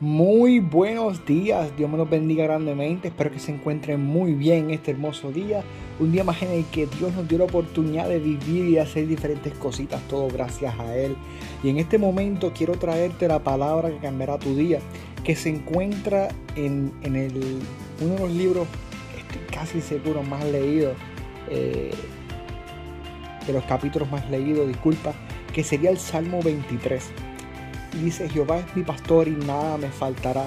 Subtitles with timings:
[0.00, 4.92] Muy buenos días, Dios me los bendiga grandemente, espero que se encuentren muy bien este
[4.92, 5.64] hermoso día,
[5.98, 9.08] un día más en el que Dios nos dio la oportunidad de vivir y hacer
[9.08, 11.16] diferentes cositas, todo gracias a Él.
[11.64, 14.78] Y en este momento quiero traerte la palabra que cambiará tu día,
[15.24, 17.58] que se encuentra en, el,
[18.00, 18.68] uno de los libros,
[19.18, 20.96] estoy casi seguro, más leídos,
[21.50, 21.90] eh,
[23.44, 25.12] de los capítulos más leídos, disculpa,
[25.52, 27.02] que sería el Salmo 23
[27.98, 30.46] dice, Jehová es mi pastor y nada me faltará.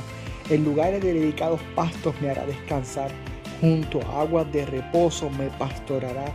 [0.50, 3.12] En lugares de dedicados pastos me hará descansar.
[3.62, 6.26] Junto a aguas de reposo me pastorará.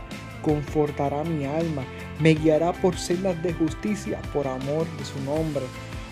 [0.41, 1.83] Confortará mi alma.
[2.19, 5.63] Me guiará por sendas de justicia por amor de su nombre.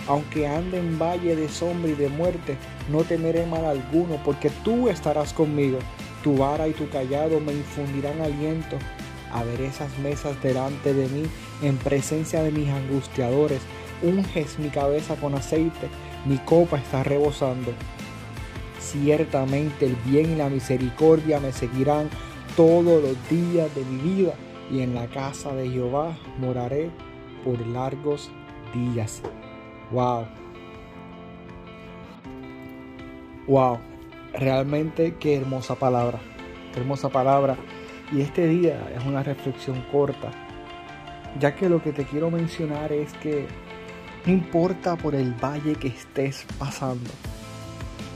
[0.07, 2.57] Aunque ande en valle de sombra y de muerte,
[2.91, 5.79] no temeré mal alguno, porque tú estarás conmigo.
[6.23, 8.77] Tu vara y tu callado me infundirán aliento.
[9.31, 11.23] A ver esas mesas delante de mí,
[11.63, 13.61] en presencia de mis angustiadores
[14.05, 15.89] unges mi cabeza con aceite,
[16.25, 17.73] mi copa está rebosando.
[18.79, 22.09] Ciertamente el bien y la misericordia me seguirán
[22.55, 24.33] todos los días de mi vida
[24.71, 26.89] y en la casa de Jehová moraré
[27.43, 28.31] por largos
[28.73, 29.21] días.
[29.91, 30.25] Wow.
[33.47, 33.79] Wow.
[34.33, 36.19] Realmente qué hermosa palabra.
[36.73, 37.55] Qué hermosa palabra.
[38.11, 40.31] Y este día es una reflexión corta,
[41.39, 43.47] ya que lo que te quiero mencionar es que
[44.25, 47.11] no importa por el valle que estés pasando.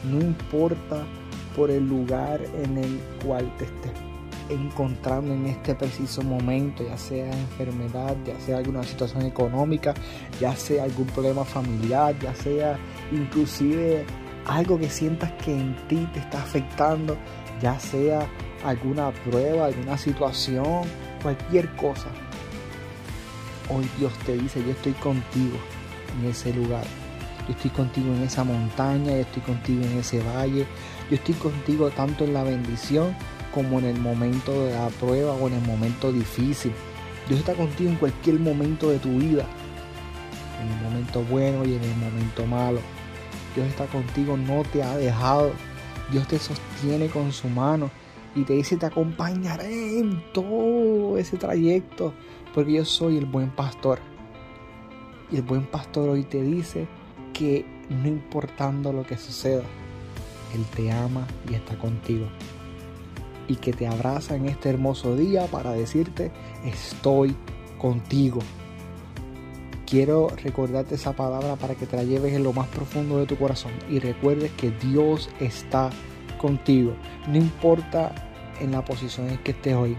[0.04, 1.06] No importa
[1.56, 3.92] por el lugar en el cual te estés
[4.50, 9.94] encontrando en este preciso momento, ya sea enfermedad, ya sea alguna situación económica,
[10.40, 12.80] ya sea algún problema familiar, ya sea
[13.12, 14.04] inclusive
[14.48, 17.16] algo que sientas que en ti te está afectando,
[17.62, 18.28] ya sea
[18.66, 20.82] alguna prueba, alguna situación,
[21.22, 22.10] cualquier cosa.
[23.70, 25.60] Hoy Dios te dice, yo estoy contigo
[26.18, 26.84] en ese lugar.
[27.48, 30.66] Yo estoy contigo en esa montaña, yo estoy contigo en ese valle,
[31.10, 33.16] yo estoy contigo tanto en la bendición
[33.54, 36.72] como en el momento de la prueba o en el momento difícil.
[37.28, 39.46] Dios está contigo en cualquier momento de tu vida,
[40.62, 42.80] en el momento bueno y en el momento malo.
[43.56, 45.52] Dios está contigo, no te ha dejado.
[46.12, 47.92] Dios te sostiene con su mano
[48.36, 52.14] y te dice, te acompañaré en todo ese trayecto,
[52.54, 54.00] porque yo soy el buen pastor.
[55.32, 56.88] Y el buen pastor hoy te dice
[57.34, 59.64] que no importando lo que suceda,
[60.54, 62.28] Él te ama y está contigo.
[63.48, 66.32] Y que te abraza en este hermoso día para decirte,
[66.66, 67.36] estoy
[67.78, 68.40] contigo.
[69.86, 73.38] Quiero recordarte esa palabra para que te la lleves en lo más profundo de tu
[73.38, 75.90] corazón y recuerdes que Dios está
[76.38, 76.94] contigo.
[77.28, 78.14] No importa
[78.60, 79.98] en la posición en que estés hoy,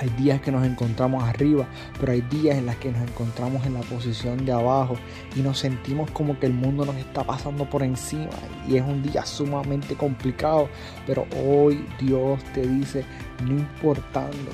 [0.00, 1.66] hay días que nos encontramos arriba,
[1.98, 4.94] pero hay días en las que nos encontramos en la posición de abajo
[5.36, 8.30] y nos sentimos como que el mundo nos está pasando por encima
[8.66, 10.70] y es un día sumamente complicado,
[11.06, 13.04] pero hoy Dios te dice,
[13.44, 14.50] no importando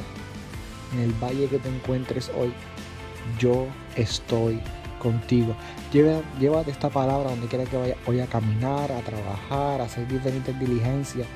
[0.94, 2.52] en el valle que te encuentres hoy,
[3.38, 4.60] yo estoy
[5.00, 5.54] contigo.
[5.92, 10.58] llévate esta palabra donde quiera que vaya hoy a caminar, a trabajar, a hacer diferentes
[10.58, 11.28] diligencias.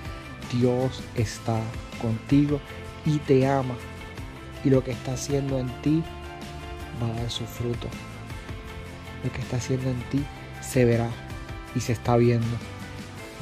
[0.53, 1.61] Dios está
[2.03, 2.59] contigo
[3.07, 3.75] y te ama
[4.65, 6.03] y lo que está haciendo en ti
[7.03, 7.89] va a dar su fruto.
[9.25, 10.25] Lo que está haciendo en ti
[10.61, 11.09] se verá
[11.75, 12.47] y se está viendo.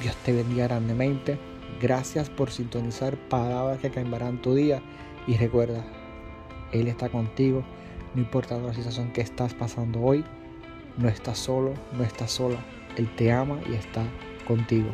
[0.03, 1.39] Dios te bendiga grandemente.
[1.81, 4.83] Gracias por sintonizar palabras que cambiarán tu día.
[5.27, 5.85] Y recuerda,
[6.73, 7.65] Él está contigo.
[8.15, 10.25] No importa la situación que estás pasando hoy,
[10.97, 12.59] no estás solo, no estás sola.
[12.97, 14.05] Él te ama y está
[14.47, 14.91] contigo.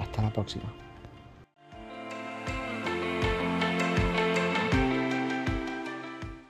[0.00, 0.83] Hasta la próxima.